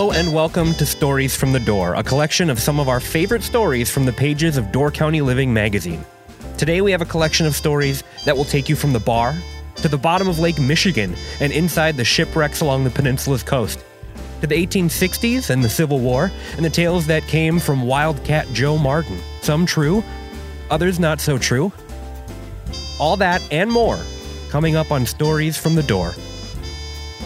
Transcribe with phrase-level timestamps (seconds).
[0.00, 3.42] Hello and welcome to Stories from the Door, a collection of some of our favorite
[3.42, 6.02] stories from the pages of Door County Living magazine.
[6.56, 9.34] Today we have a collection of stories that will take you from the bar
[9.76, 13.84] to the bottom of Lake Michigan and inside the shipwrecks along the peninsula's coast,
[14.40, 18.78] to the 1860s and the Civil War, and the tales that came from Wildcat Joe
[18.78, 19.18] Martin.
[19.42, 20.02] Some true,
[20.70, 21.70] others not so true.
[22.98, 23.98] All that and more
[24.48, 26.14] coming up on Stories from the Door.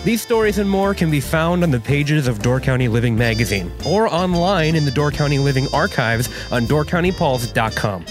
[0.05, 3.73] These stories and more can be found on the pages of Door County Living magazine
[3.87, 8.05] or online in the Door County Living archives on doorcountypulse.com.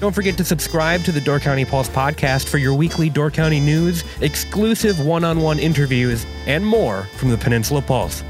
[0.00, 3.60] Don't forget to subscribe to the Door County Pulse podcast for your weekly Door County
[3.60, 8.22] news, exclusive one on one interviews, and more from the Peninsula Pulse.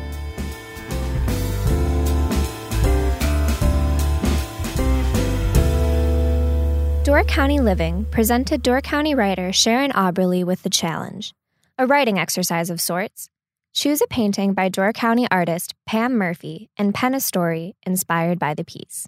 [7.05, 11.33] Door County Living presented Door County writer Sharon Auberle with the challenge
[11.79, 13.29] a writing exercise of sorts.
[13.75, 18.55] Choose a painting by Door County artist Pam Murphy and pen a story inspired by
[18.55, 19.07] the piece.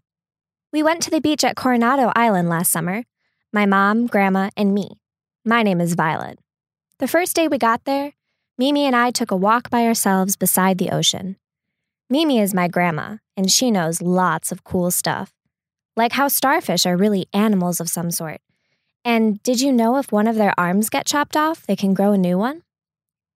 [0.70, 3.04] We went to the beach at Coronado Island last summer.
[3.54, 5.00] My mom, grandma, and me.
[5.46, 6.38] My name is Violet.
[6.98, 8.12] The first day we got there,
[8.58, 11.36] Mimi and I took a walk by ourselves beside the ocean.
[12.10, 15.32] Mimi is my grandma, and she knows lots of cool stuff,
[15.96, 18.42] like how starfish are really animals of some sort
[19.04, 22.12] and did you know if one of their arms get chopped off, they can grow
[22.12, 22.62] a new one?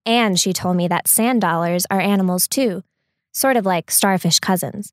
[0.05, 2.83] And she told me that sand dollars are animals too,
[3.33, 4.93] sort of like starfish cousins.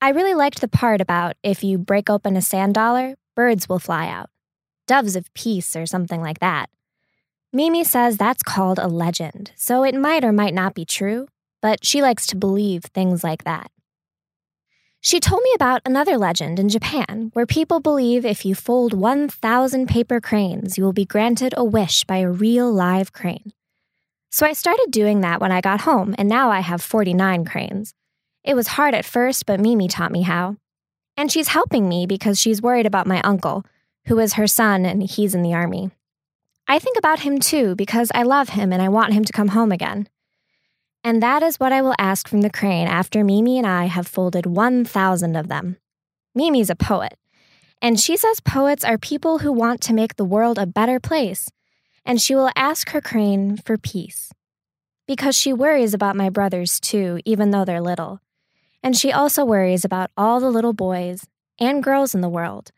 [0.00, 3.78] I really liked the part about if you break open a sand dollar, birds will
[3.78, 4.28] fly out.
[4.86, 6.68] Doves of peace or something like that.
[7.52, 11.26] Mimi says that's called a legend, so it might or might not be true,
[11.62, 13.70] but she likes to believe things like that.
[15.06, 19.86] She told me about another legend in Japan where people believe if you fold 1,000
[19.86, 23.52] paper cranes, you will be granted a wish by a real live crane.
[24.32, 27.94] So I started doing that when I got home, and now I have 49 cranes.
[28.42, 30.56] It was hard at first, but Mimi taught me how.
[31.16, 33.64] And she's helping me because she's worried about my uncle,
[34.06, 35.92] who is her son and he's in the army.
[36.66, 39.48] I think about him too because I love him and I want him to come
[39.54, 40.08] home again.
[41.06, 44.08] And that is what I will ask from the crane after Mimi and I have
[44.08, 45.76] folded 1,000 of them.
[46.34, 47.16] Mimi's a poet,
[47.80, 51.48] and she says poets are people who want to make the world a better place,
[52.04, 54.32] and she will ask her crane for peace.
[55.06, 58.18] Because she worries about my brothers too, even though they're little.
[58.82, 61.24] And she also worries about all the little boys
[61.60, 62.72] and girls in the world,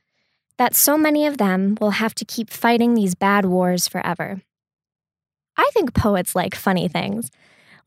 [0.59, 4.43] that so many of them will have to keep fighting these bad wars forever.
[5.57, 7.31] I think poets like funny things.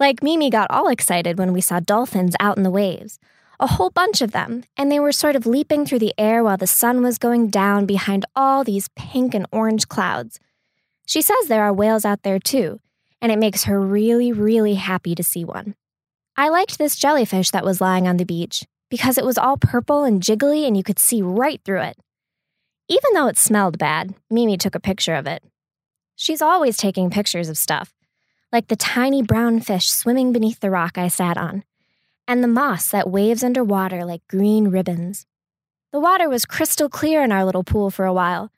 [0.01, 3.19] Like Mimi got all excited when we saw dolphins out in the waves.
[3.59, 6.57] A whole bunch of them, and they were sort of leaping through the air while
[6.57, 10.39] the sun was going down behind all these pink and orange clouds.
[11.05, 12.79] She says there are whales out there too,
[13.21, 15.75] and it makes her really, really happy to see one.
[16.35, 20.03] I liked this jellyfish that was lying on the beach because it was all purple
[20.03, 21.97] and jiggly and you could see right through it.
[22.89, 25.43] Even though it smelled bad, Mimi took a picture of it.
[26.15, 27.93] She's always taking pictures of stuff,
[28.51, 31.63] like the tiny brown fish swimming beneath the rock I sat on,
[32.27, 35.25] and the moss that waves under water like green ribbons.
[35.91, 38.51] The water was crystal clear in our little pool for a while.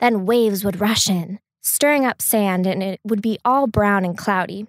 [0.00, 4.16] Then waves would rush in, stirring up sand, and it would be all brown and
[4.16, 4.66] cloudy.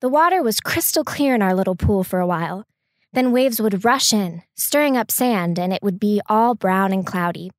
[0.00, 2.66] The water was crystal clear in our little pool for a while.
[3.12, 7.06] Then waves would rush in, stirring up sand, and it would be all brown and
[7.06, 7.50] cloudy.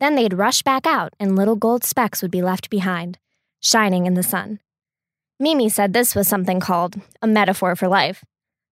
[0.00, 3.18] Then they'd rush back out, and little gold specks would be left behind,
[3.60, 4.60] shining in the sun.
[5.44, 8.24] Mimi said this was something called a metaphor for life.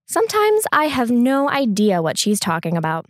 [0.06, 3.04] Sometimes I have no idea what she's talking about.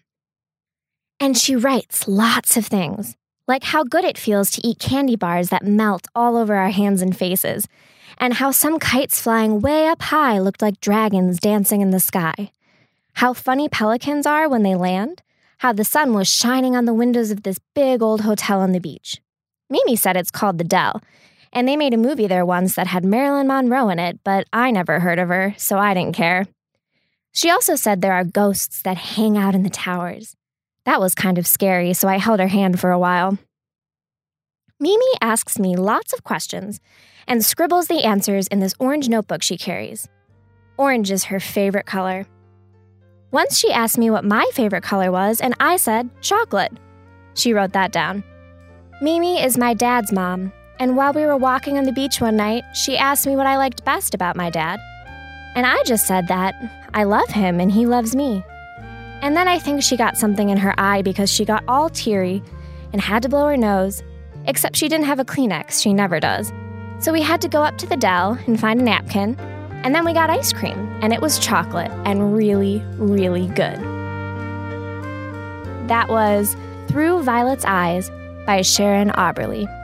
[1.21, 5.51] And she writes lots of things, like how good it feels to eat candy bars
[5.51, 7.69] that melt all over our hands and faces,
[8.19, 12.51] and how some kites flying way up high looked like dragons dancing in the sky,
[13.13, 15.23] how funny pelicans are when they land,
[15.59, 18.81] how the sun was shining on the windows of this big old hotel on the
[18.81, 19.21] beach.
[19.71, 21.01] Mimi said it's called the Del,
[21.53, 24.71] and they made a movie there once that had Marilyn Monroe in it, but I
[24.71, 26.47] never heard of her, so I didn't care.
[27.33, 30.37] She also said there are ghosts that hang out in the towers.
[30.85, 33.39] That was kind of scary, so I held her hand for a while.
[34.81, 36.81] Mimi asks me lots of questions
[37.29, 40.09] and scribbles the answers in this orange notebook she carries.
[40.77, 42.27] Orange is her favorite color.
[43.31, 46.73] Once she asked me what my favorite color was, and I said chocolate.
[47.35, 48.25] She wrote that down.
[49.01, 50.53] Mimi is my dad's mom,
[50.83, 53.57] and while we were walking on the beach one night, she asked me what I
[53.57, 54.81] liked best about my dad.
[55.55, 56.57] And I just said that
[56.93, 58.45] I love him and he loves me.
[59.21, 62.43] And then I think she got something in her eye because she got all teary
[62.93, 64.03] and had to blow her nose,
[64.47, 66.53] except she didn't have a Kleenex, she never does.
[66.99, 69.39] So we had to go up to the Del and find a napkin,
[69.85, 73.79] And then we got ice cream, and it was chocolate and really, really good.
[75.87, 76.57] That was
[76.89, 78.11] Through Violet's Eyes
[78.47, 79.82] by Sharon Auberle.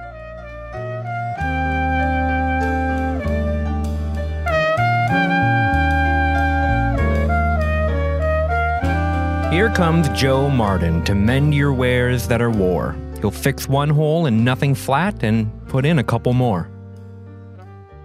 [9.58, 12.94] Here comes Joe Martin to mend your wares that are wore.
[13.20, 16.70] He'll fix one hole in nothing flat and put in a couple more.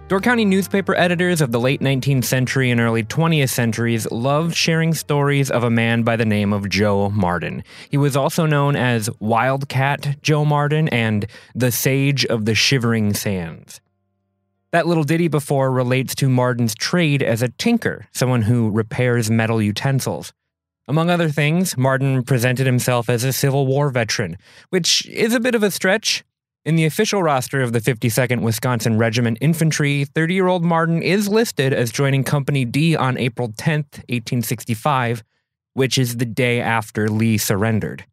[0.08, 4.94] Door County newspaper editors of the late 19th century and early 20th centuries loved sharing
[4.94, 7.62] stories of a man by the name of Joe Martin.
[7.88, 11.24] He was also known as Wildcat Joe Martin and
[11.54, 13.80] the Sage of the Shivering Sands.
[14.72, 19.62] That little ditty before relates to Martin's trade as a tinker, someone who repairs metal
[19.62, 20.32] utensils.
[20.86, 24.36] Among other things, Martin presented himself as a Civil War veteran,
[24.68, 26.24] which is a bit of a stretch.
[26.66, 31.28] In the official roster of the 52nd Wisconsin Regiment Infantry, 30 year old Martin is
[31.28, 35.22] listed as joining Company D on April 10, 1865,
[35.72, 38.04] which is the day after Lee surrendered.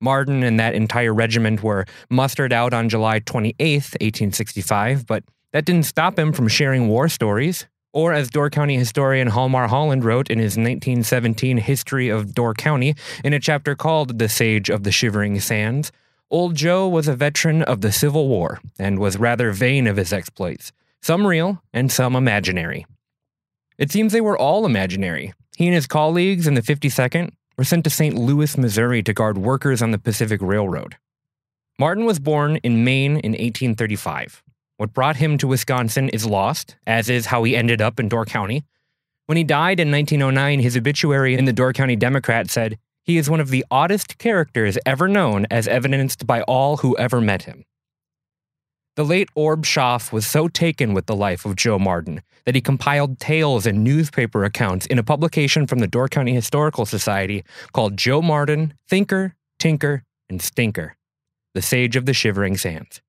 [0.00, 5.84] Martin and that entire regiment were mustered out on July 28, 1865, but that didn't
[5.84, 7.66] stop him from sharing war stories.
[7.96, 12.94] Or, as Door County historian Hjalmar Holand wrote in his 1917 History of Door County
[13.24, 15.92] in a chapter called The Sage of the Shivering Sands,
[16.30, 20.12] Old Joe was a veteran of the Civil War and was rather vain of his
[20.12, 22.84] exploits, some real and some imaginary.
[23.78, 25.32] It seems they were all imaginary.
[25.56, 28.14] He and his colleagues in the 52nd were sent to St.
[28.14, 30.98] Louis, Missouri to guard workers on the Pacific Railroad.
[31.78, 34.42] Martin was born in Maine in 1835.
[34.76, 38.26] What brought him to Wisconsin is lost, as is how he ended up in Door
[38.26, 38.64] County.
[39.24, 43.30] When he died in 1909, his obituary in the Door County Democrat said, He is
[43.30, 47.64] one of the oddest characters ever known, as evidenced by all who ever met him.
[48.96, 52.60] The late Orb Schaff was so taken with the life of Joe Martin that he
[52.60, 57.96] compiled tales and newspaper accounts in a publication from the Door County Historical Society called
[57.96, 60.96] Joe Martin, Thinker, Tinker, and Stinker,
[61.54, 63.00] the Sage of the Shivering Sands.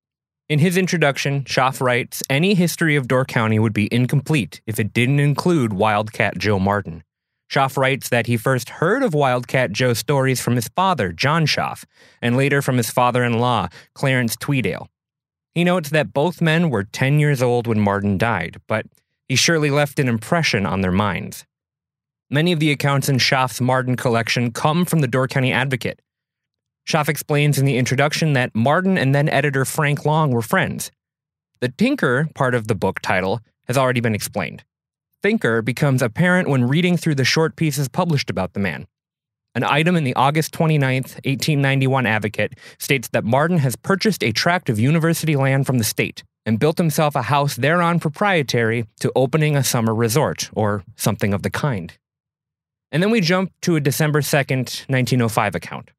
[0.48, 4.94] In his introduction, Schaff writes Any history of Door County would be incomplete if it
[4.94, 7.04] didn't include Wildcat Joe Martin.
[7.48, 11.84] Schaff writes that he first heard of Wildcat Joe's stories from his father, John Schaff,
[12.22, 14.88] and later from his father in law, Clarence Tweedale.
[15.54, 18.86] He notes that both men were 10 years old when Martin died, but
[19.28, 21.44] he surely left an impression on their minds.
[22.30, 26.00] Many of the accounts in Schaff's Martin collection come from the Door County Advocate,
[26.88, 30.90] Schaff explains in the introduction that Martin and then editor Frank Long were friends.
[31.60, 34.64] The Tinker part of the book title has already been explained.
[35.22, 38.86] Thinker becomes apparent when reading through the short pieces published about the man.
[39.54, 44.70] An item in the August 29, 1891 Advocate states that Martin has purchased a tract
[44.70, 49.56] of university land from the state and built himself a house thereon proprietary to opening
[49.56, 51.98] a summer resort, or something of the kind.
[52.90, 55.90] And then we jump to a December 2nd, 1905 account.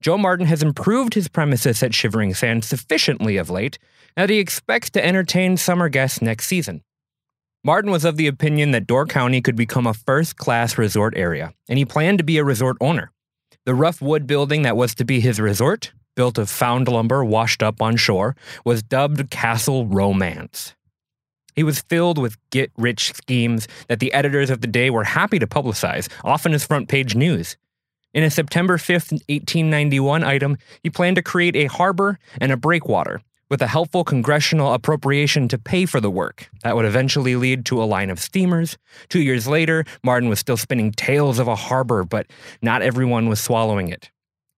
[0.00, 3.78] Joe Martin has improved his premises at Shivering Sand sufficiently of late
[4.16, 6.82] that he expects to entertain summer guests next season.
[7.64, 11.52] Martin was of the opinion that Door County could become a first class resort area,
[11.68, 13.10] and he planned to be a resort owner.
[13.66, 17.62] The rough wood building that was to be his resort, built of found lumber washed
[17.62, 20.74] up on shore, was dubbed Castle Romance.
[21.56, 25.40] He was filled with get rich schemes that the editors of the day were happy
[25.40, 27.56] to publicize, often as front page news.
[28.14, 33.20] In a September 5th, 1891 item, he planned to create a harbor and a breakwater
[33.50, 36.50] with a helpful congressional appropriation to pay for the work.
[36.62, 38.76] That would eventually lead to a line of steamers.
[39.08, 42.26] Two years later, Martin was still spinning tales of a harbor, but
[42.62, 44.10] not everyone was swallowing it.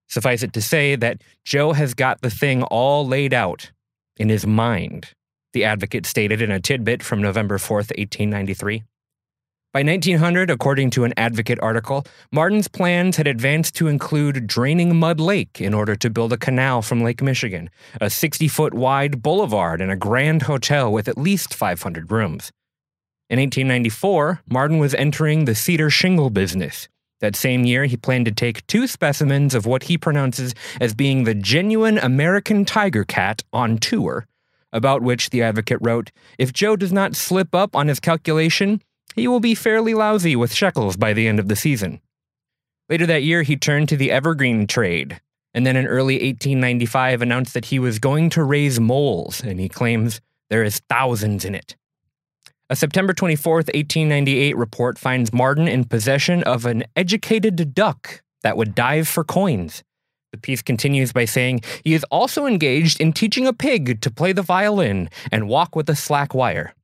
[0.08, 3.70] Suffice it to say that Joe has got the thing all laid out
[4.16, 5.14] in his mind,
[5.52, 8.82] the advocate stated in a tidbit from November 4th, 1893.
[9.72, 15.20] By 1900, according to an Advocate article, Martin's plans had advanced to include draining Mud
[15.20, 19.80] Lake in order to build a canal from Lake Michigan, a 60 foot wide boulevard,
[19.80, 22.50] and a grand hotel with at least 500 rooms.
[23.28, 26.88] In 1894, Martin was entering the cedar shingle business.
[27.20, 31.22] That same year, he planned to take two specimens of what he pronounces as being
[31.22, 34.26] the genuine American tiger cat on tour,
[34.72, 38.82] about which the advocate wrote If Joe does not slip up on his calculation,
[39.20, 42.00] he will be fairly lousy with shekels by the end of the season.
[42.88, 45.20] Later that year, he turned to the evergreen trade,
[45.52, 49.68] and then in early 1895 announced that he was going to raise moles, and he
[49.68, 51.76] claims there is thousands in it.
[52.70, 58.74] A September 24, 1898 report finds Martin in possession of an educated duck that would
[58.74, 59.84] dive for coins.
[60.32, 64.32] The piece continues by saying he is also engaged in teaching a pig to play
[64.32, 66.74] the violin and walk with a slack wire.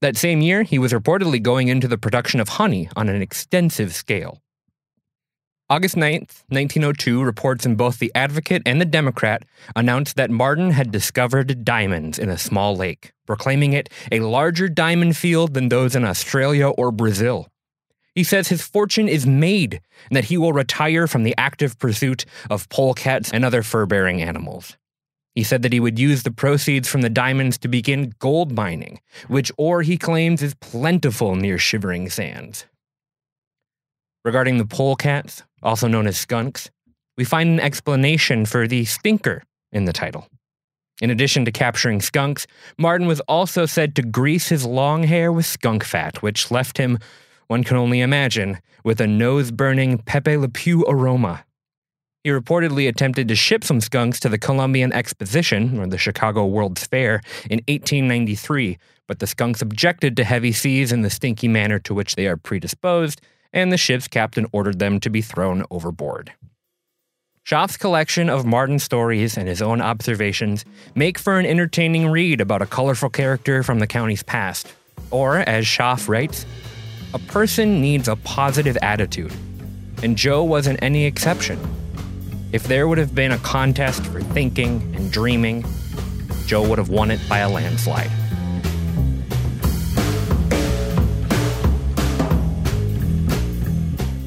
[0.00, 3.94] That same year, he was reportedly going into the production of honey on an extensive
[3.94, 4.40] scale.
[5.70, 10.92] August 9th, 1902, reports in both the Advocate and the Democrat announced that Martin had
[10.92, 16.04] discovered diamonds in a small lake, proclaiming it a larger diamond field than those in
[16.04, 17.48] Australia or Brazil.
[18.14, 22.26] He says his fortune is made and that he will retire from the active pursuit
[22.50, 24.76] of polecats and other fur bearing animals.
[25.34, 29.00] He said that he would use the proceeds from the diamonds to begin gold mining,
[29.26, 32.66] which ore he claims is plentiful near Shivering Sands.
[34.24, 36.70] Regarding the polecats, also known as skunks,
[37.16, 40.28] we find an explanation for the stinker in the title.
[41.02, 42.46] In addition to capturing skunks,
[42.78, 46.98] Martin was also said to grease his long hair with skunk fat, which left him,
[47.48, 51.44] one can only imagine, with a nose burning Pepe Le Pew aroma.
[52.24, 56.86] He reportedly attempted to ship some skunks to the Columbian Exposition, or the Chicago World's
[56.86, 61.92] Fair, in 1893, but the skunks objected to heavy seas and the stinky manner to
[61.92, 63.20] which they are predisposed,
[63.52, 66.32] and the ship's captain ordered them to be thrown overboard.
[67.42, 70.64] Schaff's collection of Martin stories and his own observations
[70.94, 74.72] make for an entertaining read about a colorful character from the county's past.
[75.10, 76.46] Or, as Schaff writes,
[77.12, 79.34] a person needs a positive attitude,
[80.02, 81.58] and Joe wasn't any exception.
[82.54, 85.64] If there would have been a contest for thinking and dreaming,
[86.46, 88.12] Joe would have won it by a landslide.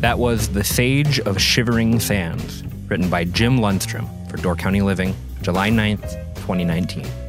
[0.01, 5.15] That was The Sage of Shivering Sands, written by Jim Lundstrom for Door County Living,
[5.41, 7.26] July 9th, 2019.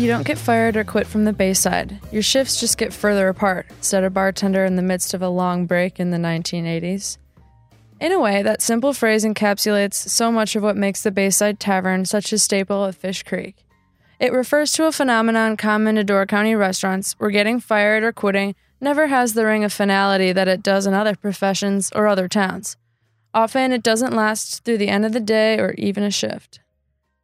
[0.00, 2.00] You don't get fired or quit from the Bayside.
[2.10, 5.66] Your shifts just get further apart, said a bartender in the midst of a long
[5.66, 7.18] break in the 1980s.
[8.00, 12.06] In a way, that simple phrase encapsulates so much of what makes the Bayside Tavern
[12.06, 13.56] such a staple of Fish Creek.
[14.18, 18.54] It refers to a phenomenon common to Door County restaurants where getting fired or quitting
[18.80, 22.78] never has the ring of finality that it does in other professions or other towns.
[23.34, 26.60] Often, it doesn't last through the end of the day or even a shift.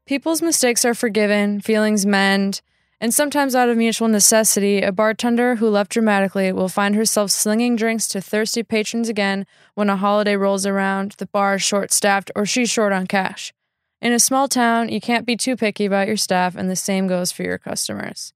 [0.06, 2.60] People's mistakes are forgiven, feelings mend,
[3.00, 7.74] and sometimes out of mutual necessity, a bartender who left dramatically will find herself slinging
[7.74, 12.30] drinks to thirsty patrons again when a holiday rolls around, the bar is short staffed,
[12.36, 13.52] or she's short on cash.
[14.00, 17.08] In a small town, you can't be too picky about your staff, and the same
[17.08, 18.32] goes for your customers.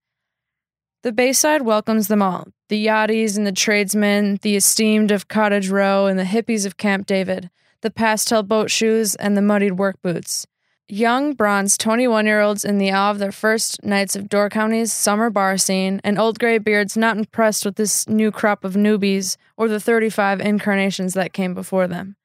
[1.02, 6.06] The Bayside welcomes them all the yachties and the tradesmen, the esteemed of Cottage Row
[6.06, 7.48] and the hippies of Camp David,
[7.80, 10.46] the pastel boat shoes and the muddied work boots.
[10.92, 14.92] Young, bronze 21 year olds in the awe of their first nights of Door County's
[14.92, 19.36] summer bar scene, and old gray beards not impressed with this new crop of newbies
[19.56, 22.16] or the 35 incarnations that came before them.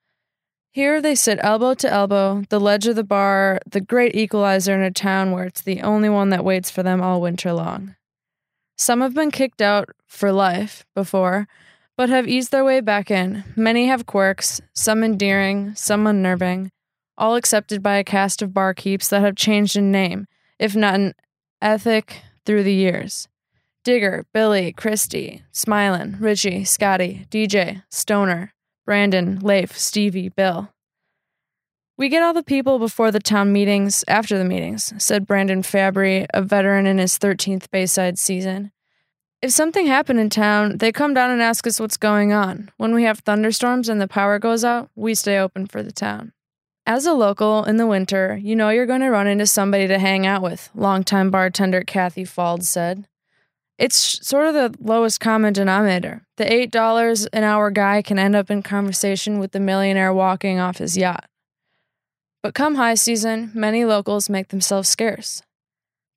[0.72, 4.82] Here they sit elbow to elbow, the ledge of the bar, the great equalizer in
[4.82, 7.96] a town where it's the only one that waits for them all winter long.
[8.78, 11.48] Some have been kicked out for life before,
[11.98, 13.44] but have eased their way back in.
[13.56, 16.72] Many have quirks, some endearing, some unnerving,
[17.18, 20.28] all accepted by a cast of barkeeps that have changed in name,
[20.60, 21.14] if not in
[21.62, 23.28] ethic, through the years.
[23.84, 28.54] Digger, Billy, Christy, Smilin, Richie, Scotty, DJ, Stoner,
[28.86, 30.70] Brandon, Leif, Stevie, Bill.
[31.98, 36.26] We get all the people before the town meetings, after the meetings, said Brandon Fabry,
[36.34, 38.72] a veteran in his 13th Bayside season.
[39.42, 42.72] If something happened in town, they come down and ask us what's going on.
[42.78, 46.34] When we have thunderstorms and the power goes out, we stay open for the town.
[46.88, 49.98] As a local in the winter, you know you're going to run into somebody to
[49.98, 53.08] hang out with, longtime bartender Kathy Fald said.
[53.80, 56.28] It's sort of the lowest common denominator.
[56.38, 60.78] The $8 an hour guy can end up in conversation with the millionaire walking off
[60.78, 61.28] his yacht.
[62.44, 65.42] But come high season, many locals make themselves scarce.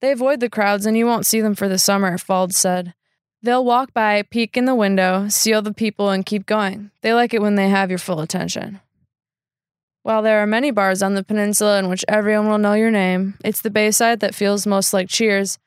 [0.03, 2.93] They avoid the crowds and you won't see them for the summer, Fald said.
[3.43, 6.91] They'll walk by, peek in the window, see all the people, and keep going.
[7.01, 8.81] They like it when they have your full attention.
[10.09, 13.35] While there are many bars on the peninsula in which everyone will know your name,
[13.45, 15.59] it's the Bayside that feels most like Cheers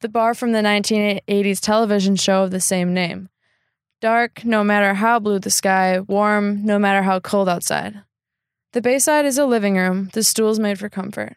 [0.00, 3.30] the bar from the 1980s television show of the same name.
[4.00, 8.00] Dark, no matter how blue the sky, warm, no matter how cold outside.
[8.74, 11.36] The Bayside is a living room, the stools made for comfort.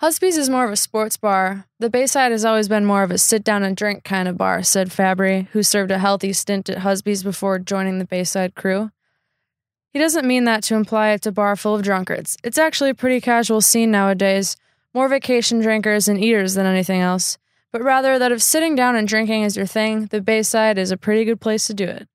[0.00, 1.66] Husby's is more of a sports bar.
[1.80, 4.62] The Bayside has always been more of a sit down and drink kind of bar,
[4.62, 8.92] said Fabry, who served a healthy stint at Husby's before joining the Bayside crew.
[9.94, 12.36] He doesn't mean that to imply it's a bar full of drunkards.
[12.44, 14.56] It's actually a pretty casual scene nowadays,
[14.92, 17.38] more vacation drinkers and eaters than anything else
[17.74, 20.96] but rather that if sitting down and drinking is your thing, the Bayside is a
[20.96, 22.06] pretty good place to do it.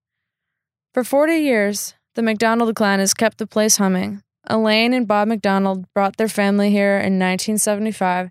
[0.94, 5.86] For 40 years, the McDonald clan has kept the place humming, Elaine and Bob McDonald
[5.94, 8.30] brought their family here in 1975,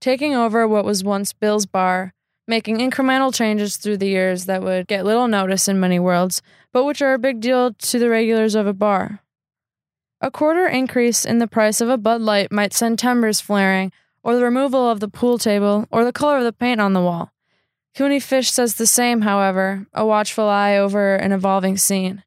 [0.00, 2.14] taking over what was once Bill's Bar,
[2.48, 6.84] making incremental changes through the years that would get little notice in many worlds, but
[6.84, 9.20] which are a big deal to the regulars of a bar.
[10.20, 13.92] A quarter increase in the price of a Bud Light might send timbers flaring,
[14.24, 17.00] or the removal of the pool table, or the color of the paint on the
[17.00, 17.32] wall.
[17.94, 22.24] Cooney Fish says the same, however, a watchful eye over an evolving scene.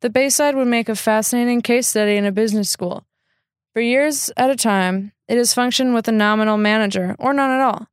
[0.00, 3.06] The Bayside would make a fascinating case study in a business school.
[3.72, 7.60] For years at a time, it has functioned with a nominal manager, or none at
[7.60, 7.88] all.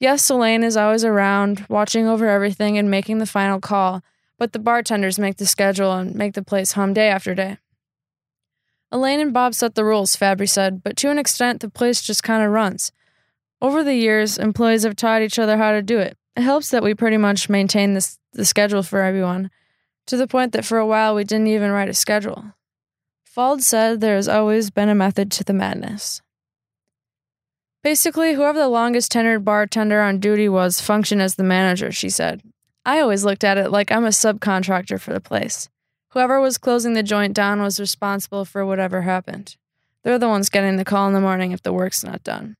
[0.00, 4.02] Yes, Elaine is always around, watching over everything and making the final call,
[4.38, 7.58] but the bartenders make the schedule and make the place hum day after day.
[8.90, 12.22] Elaine and Bob set the rules, Fabry said, but to an extent, the place just
[12.22, 12.92] kind of runs.
[13.60, 16.16] Over the years, employees have taught each other how to do it.
[16.36, 19.50] It helps that we pretty much maintain this, the schedule for everyone,
[20.06, 22.52] to the point that for a while we didn't even write a schedule.
[23.24, 26.20] Fald said there has always been a method to the madness.
[27.84, 32.40] Basically, whoever the longest tenured bartender on duty was functioned as the manager, she said.
[32.86, 35.68] I always looked at it like I'm a subcontractor for the place.
[36.08, 39.56] Whoever was closing the joint down was responsible for whatever happened.
[40.02, 42.56] They're the ones getting the call in the morning if the work's not done.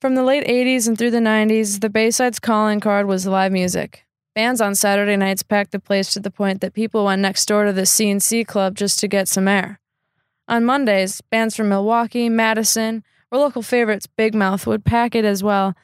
[0.00, 4.06] From the late 80s and through the 90s, the Bayside's calling card was live music.
[4.34, 7.66] Bands on Saturday nights packed the place to the point that people went next door
[7.66, 9.80] to the C&C club just to get some air.
[10.48, 15.42] On Mondays, bands from Milwaukee, Madison, or local favorites Big Mouth would pack it as
[15.42, 15.74] well,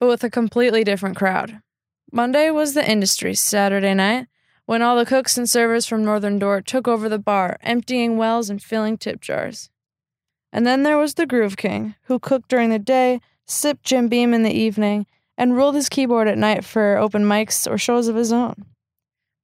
[0.00, 1.60] but with a completely different crowd.
[2.10, 4.26] Monday was the industry Saturday night,
[4.64, 8.48] when all the cooks and servers from Northern Door took over the bar, emptying wells
[8.50, 9.70] and filling tip jars.
[10.52, 14.32] And then there was the Groove King, who cooked during the day, sipped Jim Beam
[14.32, 18.16] in the evening, and ruled his keyboard at night for open mics or shows of
[18.16, 18.64] his own.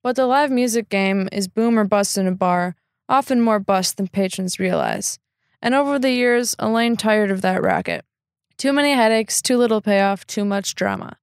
[0.03, 2.75] But the live music game is boom or bust in a bar,
[3.09, 5.19] often more bust than patrons realize.
[5.63, 8.05] And over the years, Elaine tired of that racket.
[8.59, 11.17] Too many headaches, too little payoff, too much drama.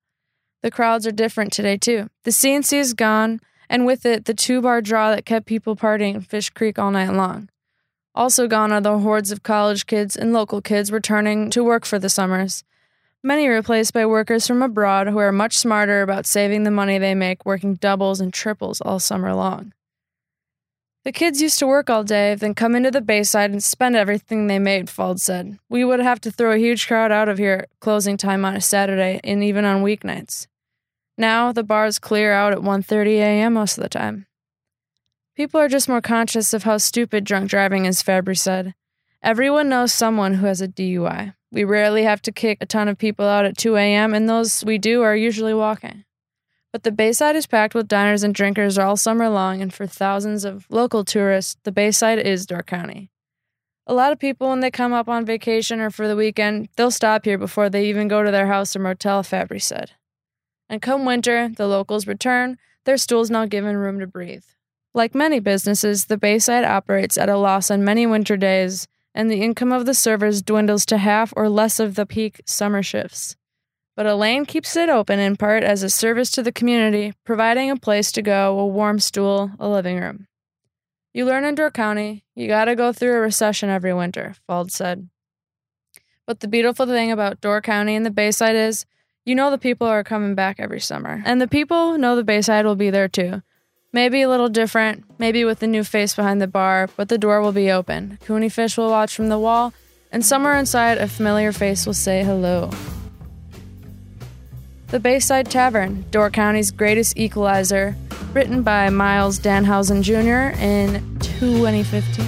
[0.61, 2.09] The crowds are different today, too.
[2.23, 6.15] The C&C is gone, and with it, the two bar draw that kept people partying
[6.15, 7.49] in Fish Creek all night long.
[8.15, 11.99] Also gone are the hordes of college kids and local kids returning to work for
[11.99, 12.63] the summers.
[13.21, 17.13] Many replaced by workers from abroad who are much smarter about saving the money they
[17.13, 19.73] make working doubles and triples all summer long.
[21.05, 24.47] The kids used to work all day, then come into the Bayside and spend everything
[24.47, 25.57] they made, Fald said.
[25.69, 28.55] We would have to throw a huge crowd out of here at closing time on
[28.55, 30.47] a Saturday and even on weeknights.
[31.17, 33.53] Now the bars clear out at 1:30 a.m.
[33.53, 34.27] most of the time.
[35.35, 38.73] People are just more conscious of how stupid drunk driving is, Fabry said.
[39.23, 41.33] Everyone knows someone who has a DUI.
[41.51, 44.63] We rarely have to kick a ton of people out at 2 a.m., and those
[44.65, 46.03] we do are usually walking.
[46.71, 50.45] But the Bayside is packed with diners and drinkers all summer long, and for thousands
[50.45, 53.09] of local tourists, the Bayside is Door County.
[53.87, 56.91] A lot of people, when they come up on vacation or for the weekend, they'll
[56.91, 59.91] stop here before they even go to their house or motel, Fabry said.
[60.69, 64.45] And come winter, the locals return, their stools now given room to breathe.
[64.93, 69.41] Like many businesses, the Bayside operates at a loss on many winter days, and the
[69.41, 73.35] income of the servers dwindles to half or less of the peak summer shifts.
[73.99, 77.75] But Elaine keeps it open in part as a service to the community, providing a
[77.75, 80.25] place to go, a warm stool, a living room.
[81.13, 85.09] You learn in Door County, you gotta go through a recession every winter, Fald said.
[86.25, 88.85] But the beautiful thing about Door County and the Bayside is
[89.25, 91.21] you know the people are coming back every summer.
[91.25, 93.41] And the people know the Bayside will be there too.
[93.91, 97.41] Maybe a little different, maybe with a new face behind the bar, but the door
[97.41, 98.17] will be open.
[98.23, 99.73] Cooney Fish will watch from the wall,
[100.09, 102.71] and somewhere inside, a familiar face will say hello.
[104.91, 107.95] The Bayside Tavern, Door County's greatest equalizer,
[108.33, 110.59] written by Myles Dannhausen Jr.
[110.59, 112.25] in 2015.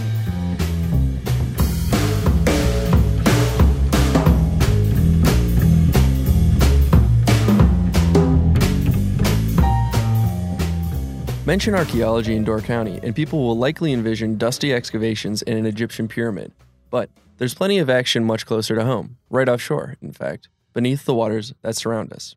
[11.48, 16.08] Mention archaeology in Door County, and people will likely envision dusty excavations in an Egyptian
[16.08, 16.52] pyramid.
[16.92, 21.16] But there's plenty of action much closer to home, right offshore, in fact, beneath the
[21.16, 22.36] waters that surround us.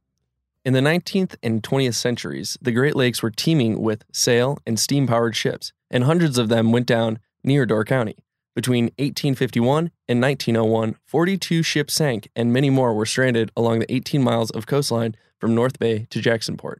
[0.64, 5.06] In the 19th and 20th centuries, the Great Lakes were teeming with sail and steam
[5.06, 8.16] powered ships, and hundreds of them went down near Door County.
[8.56, 14.22] Between 1851 and 1901, 42 ships sank, and many more were stranded along the 18
[14.22, 16.76] miles of coastline from North Bay to Jacksonport.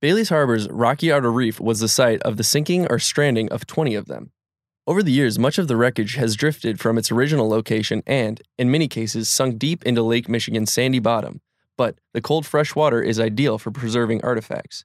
[0.00, 3.94] Bailey's Harbor's rocky outer reef was the site of the sinking or stranding of 20
[3.94, 4.32] of them.
[4.88, 8.72] Over the years, much of the wreckage has drifted from its original location and, in
[8.72, 11.40] many cases, sunk deep into Lake Michigan's sandy bottom,
[11.76, 14.84] but the cold fresh water is ideal for preserving artifacts.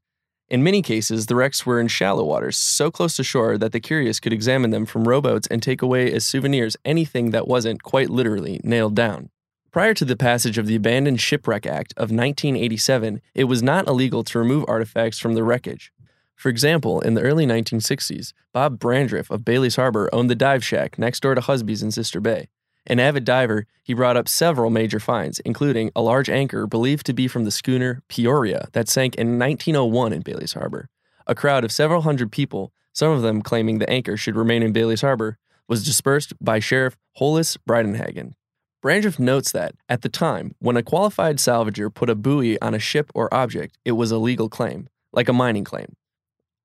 [0.50, 3.80] In many cases, the wrecks were in shallow waters, so close to shore that the
[3.80, 8.10] curious could examine them from rowboats and take away as souvenirs anything that wasn't, quite
[8.10, 9.30] literally, nailed down.
[9.72, 14.24] Prior to the passage of the Abandoned Shipwreck Act of 1987, it was not illegal
[14.24, 15.92] to remove artifacts from the wreckage.
[16.36, 20.98] For example, in the early 1960s, Bob Brandriff of Bailey's Harbor owned the dive shack
[20.98, 22.48] next door to Husby's in Sister Bay.
[22.88, 27.14] An avid diver, he brought up several major finds, including a large anchor believed to
[27.14, 30.90] be from the schooner Peoria that sank in 1901 in Bailey's Harbor.
[31.28, 34.74] A crowd of several hundred people, some of them claiming the anchor should remain in
[34.74, 35.38] Bailey's Harbor,
[35.68, 38.34] was dispersed by Sheriff Hollis Bridenhagen.
[38.82, 42.80] Brandriff notes that, at the time, when a qualified salvager put a buoy on a
[42.80, 45.96] ship or object, it was a legal claim, like a mining claim.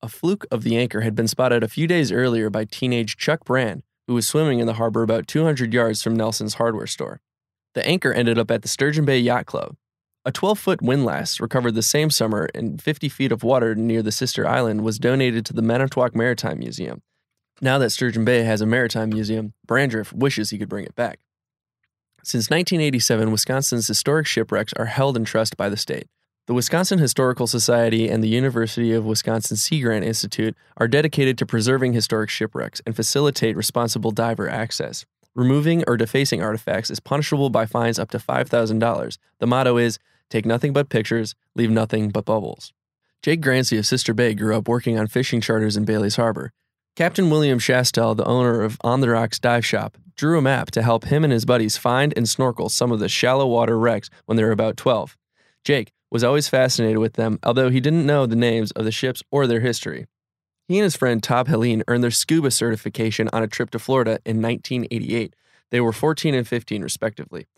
[0.00, 3.44] A fluke of the anchor had been spotted a few days earlier by teenage Chuck
[3.44, 7.20] Brand, who was swimming in the harbor about 200 yards from Nelson's hardware store.
[7.74, 9.76] The anchor ended up at the Sturgeon Bay Yacht Club.
[10.24, 14.12] A 12 foot windlass recovered the same summer and 50 feet of water near the
[14.12, 17.02] sister island was donated to the Manitowoc Maritime Museum.
[17.60, 21.20] Now that Sturgeon Bay has a maritime museum, Brandriff wishes he could bring it back.
[22.22, 26.06] Since 1987, Wisconsin's historic shipwrecks are held in trust by the state.
[26.46, 31.46] The Wisconsin Historical Society and the University of Wisconsin Sea Grant Institute are dedicated to
[31.46, 35.06] preserving historic shipwrecks and facilitate responsible diver access.
[35.34, 39.18] Removing or defacing artifacts is punishable by fines up to $5,000.
[39.38, 42.74] The motto is take nothing but pictures, leave nothing but bubbles.
[43.22, 46.52] Jake Grancy of Sister Bay grew up working on fishing charters in Bailey's Harbor.
[46.94, 50.82] Captain William Shastel, the owner of On the Rocks Dive Shop, drew a map to
[50.82, 54.36] help him and his buddies find and snorkel some of the shallow water wrecks when
[54.36, 55.16] they were about 12.
[55.64, 59.20] Jake was always fascinated with them, although he didn't know the names of the ships
[59.32, 60.06] or their history.
[60.68, 64.20] He and his friend Todd Helene earned their scuba certification on a trip to Florida
[64.24, 65.34] in 1988.
[65.72, 67.48] They were 14 and 15, respectively.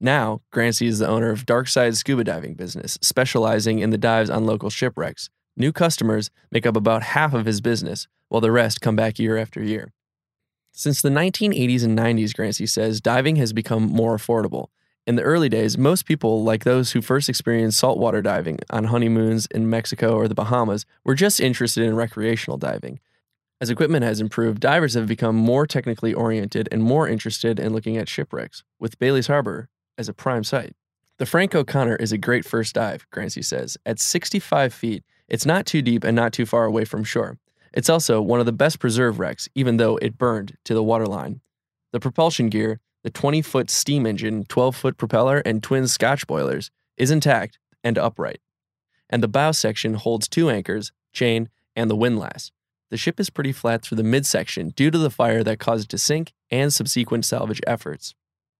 [0.00, 4.44] Now, Grancy is the owner of Darkside Scuba Diving business, specializing in the dives on
[4.44, 5.30] local shipwrecks.
[5.56, 9.36] New customers make up about half of his business, while the rest come back year
[9.36, 9.92] after year.
[10.72, 14.66] Since the 1980s and 90s, Grancy says, diving has become more affordable.
[15.10, 19.46] In the early days, most people, like those who first experienced saltwater diving on honeymoons
[19.46, 23.00] in Mexico or the Bahamas, were just interested in recreational diving.
[23.60, 27.96] As equipment has improved, divers have become more technically oriented and more interested in looking
[27.96, 29.68] at shipwrecks, with Bailey's Harbor
[29.98, 30.76] as a prime site.
[31.18, 33.76] The Frank O'Connor is a great first dive, Grancy says.
[33.84, 37.36] At 65 feet, it's not too deep and not too far away from shore.
[37.74, 41.40] It's also one of the best preserved wrecks, even though it burned to the waterline.
[41.90, 46.70] The propulsion gear, the 20 foot steam engine, 12 foot propeller, and twin Scotch boilers,
[46.96, 48.40] is intact and upright.
[49.08, 52.52] And the bow section holds two anchors, chain, and the windlass.
[52.90, 55.90] The ship is pretty flat through the midsection due to the fire that caused it
[55.90, 58.14] to sink and subsequent salvage efforts.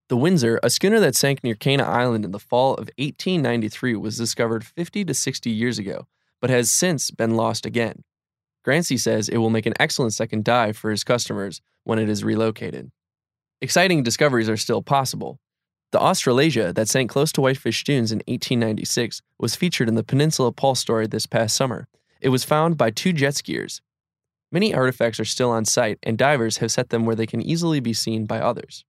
[0.09, 4.17] The Windsor, a schooner that sank near Cana Island in the fall of 1893, was
[4.17, 6.07] discovered 50 to 60 years ago,
[6.41, 8.03] but has since been lost again.
[8.65, 12.25] Grancy says it will make an excellent second dive for his customers when it is
[12.25, 12.91] relocated.
[13.63, 15.39] Exciting discoveries are still possible.
[15.93, 20.53] The Australasia that sank close to Whitefish Dunes in 1896 was featured in the Peninsula
[20.53, 21.89] Pulse story this past summer.
[22.21, 23.81] It was found by two jet skiers.
[24.53, 27.81] Many artifacts are still on site, and divers have set them where they can easily
[27.81, 28.85] be seen by others.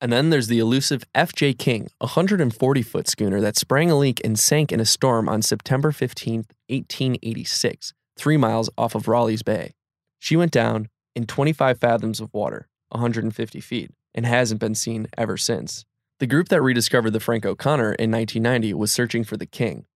[0.00, 1.54] And then there's the elusive F.J.
[1.54, 5.40] King, a 140 foot schooner that sprang a leak and sank in a storm on
[5.40, 9.74] September 15, 1886 three miles off of Rowley's Bay.
[10.18, 15.36] She went down in 25 fathoms of water, 150 feet, and hasn't been seen ever
[15.36, 15.84] since.
[16.20, 19.86] The group that rediscovered the Frank O'Connor in 1990 was searching for the king.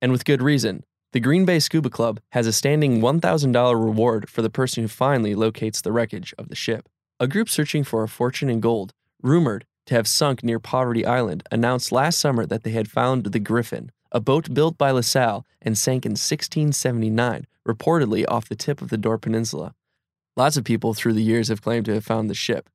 [0.00, 0.84] And with good reason.
[1.12, 5.34] The Green Bay Scuba Club has a standing $1,000 reward for the person who finally
[5.34, 6.88] locates the wreckage of the ship.
[7.20, 8.92] A group searching for a fortune in gold,
[9.22, 13.38] rumored to have sunk near Poverty Island, announced last summer that they had found the
[13.38, 18.88] Griffin, a boat built by LaSalle and sank in 1679, reportedly off the tip of
[18.88, 19.74] the Door Peninsula.
[20.36, 22.70] Lots of people through the years have claimed to have found the ship.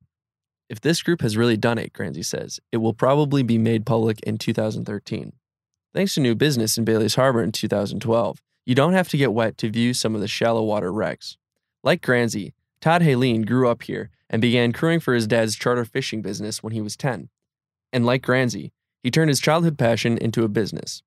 [0.68, 4.20] If this group has really done it, Grancy says, it will probably be made public
[4.20, 5.32] in 2013.
[5.94, 9.58] Thanks to new business in Bailey's Harbor in 2012, you don't have to get wet
[9.58, 11.36] to view some of the shallow water wrecks.
[11.82, 16.22] Like Grancy, Todd Haleen grew up here and began crewing for his dad's charter fishing
[16.22, 17.28] business when he was 10.
[17.92, 21.02] And like Grancy, he turned his childhood passion into a business.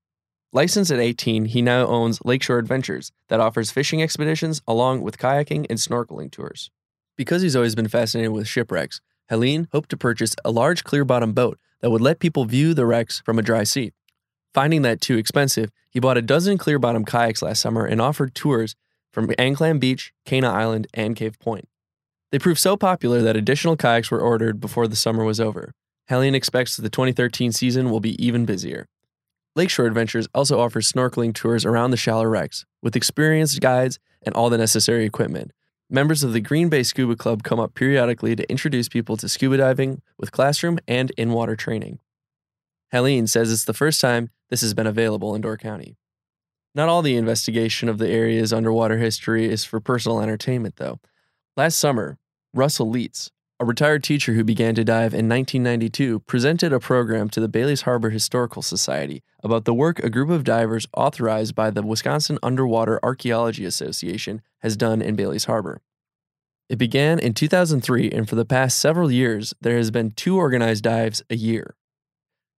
[0.54, 5.66] Licensed at 18, he now owns Lakeshore Adventures that offers fishing expeditions along with kayaking
[5.70, 6.70] and snorkeling tours.
[7.16, 11.32] Because he's always been fascinated with shipwrecks, Helene hoped to purchase a large clear bottom
[11.32, 13.94] boat that would let people view the wrecks from a dry seat.
[14.54, 18.36] Finding that too expensive, he bought a dozen clear bottom kayaks last summer and offered
[18.36, 18.76] tours
[19.14, 21.70] from Anclam Beach, Cana Island, and Cave Point.
[22.32, 25.74] They proved so popular that additional kayaks were ordered before the summer was over.
[26.10, 28.88] Helene expects the 2013 season will be even busier.
[29.56, 34.50] Lakeshore Adventures also offers snorkeling tours around the shallow wrecks with experienced guides and all
[34.50, 35.52] the necessary equipment.
[35.90, 39.58] Members of the Green Bay Scuba Club come up periodically to introduce people to scuba
[39.58, 42.00] diving with classroom and in water training.
[42.94, 45.98] Helene says it's the first time this has been available in Door County.
[46.74, 51.00] Not all the investigation of the area's underwater history is for personal entertainment, though.
[51.58, 52.18] Last summer,
[52.54, 53.30] Russell Leitz,
[53.62, 57.84] a retired teacher who began to dive in 1992, presented a program to the Bailey's
[57.84, 63.00] Harbor Historical Society about the work a group of divers authorized by the Wisconsin Underwater
[63.04, 65.80] Archaeology Association has done in Bailey's Harbor.
[66.69, 70.84] It began in 2003, and for the past several years, there has been two organized
[70.84, 71.76] dives a year.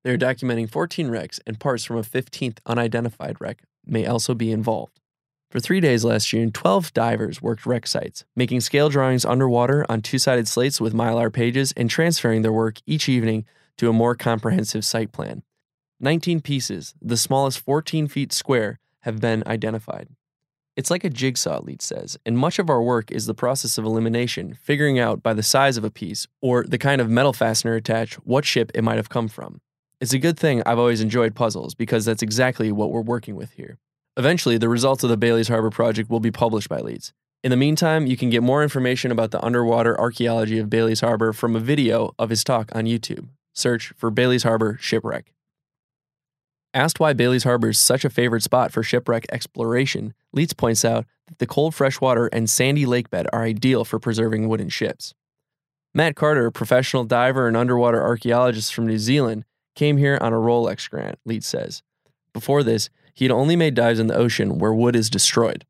[0.05, 4.53] They are documenting 14 wrecks, and parts from a 15th unidentified wreck may also be
[4.53, 5.01] involved.
[5.53, 10.01] For three days last June, 12 divers worked wreck sites, making scale drawings underwater on
[10.01, 13.45] two sided slates with mylar pages and transferring their work each evening
[13.77, 15.43] to a more comprehensive site plan.
[16.01, 20.09] 19 pieces, the smallest 14 feet square, have been identified.
[20.75, 23.85] It's like a jigsaw, Leitz says, and much of our work is the process of
[23.85, 27.75] elimination, figuring out by the size of a piece or the kind of metal fastener
[27.75, 29.61] attached what ship it might have come from.
[30.01, 33.53] It's a good thing I've always enjoyed puzzles because that's exactly what we're working with
[33.53, 33.79] here.
[34.17, 37.13] Eventually, the results of the Bailey's Harbor project will be published by Leitz.
[37.43, 41.33] In the meantime, you can get more information about the underwater archaeology of Bailey's Harbor
[41.33, 43.29] from a video of his talk on YouTube.
[43.55, 45.33] Search for Bailey's Harbor Shipwreck.
[46.75, 51.05] Asked why Bailey's Harbor is such a favorite spot for shipwreck exploration, Leitz points out
[51.29, 55.13] that the cold freshwater and sandy lake bed are ideal for preserving wooden ships.
[55.95, 59.45] Matt Carter, a professional diver and underwater archaeologist from New Zealand,
[59.75, 61.83] came here on a Rolex grant, Leitz says.
[62.33, 65.65] Before this, he had only made dives in the ocean where wood is destroyed.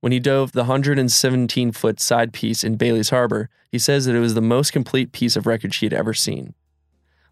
[0.00, 4.20] When he dove the 117 foot side piece in Bailey's Harbor, he says that it
[4.20, 6.54] was the most complete piece of wreckage he had ever seen.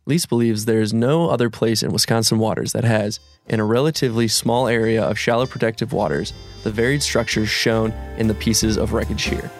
[0.06, 4.26] Leitz believes there is no other place in Wisconsin waters that has, in a relatively
[4.26, 9.24] small area of shallow protective waters, the varied structures shown in the pieces of wreckage
[9.24, 9.50] here.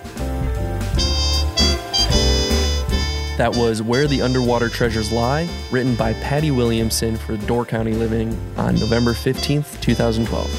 [3.39, 8.37] That was Where the Underwater Treasures Lie, written by Patty Williamson for Door County Living
[8.57, 10.51] on November 15th, 2012.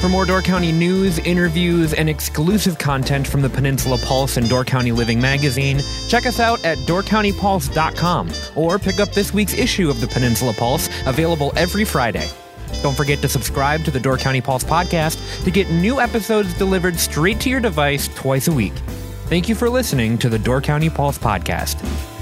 [0.00, 4.64] For more Door County news, interviews, and exclusive content from the Peninsula Pulse and Door
[4.64, 10.00] County Living magazine, check us out at doorcountypulse.com or pick up this week's issue of
[10.00, 12.28] the Peninsula Pulse, available every Friday.
[12.82, 16.98] Don't forget to subscribe to the Door County Pulse podcast to get new episodes delivered
[16.98, 18.74] straight to your device twice a week.
[19.26, 22.17] Thank you for listening to the Door County Pulse podcast.